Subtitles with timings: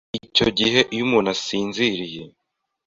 [0.25, 2.23] icyo gihe iyo umuntu asinziriye,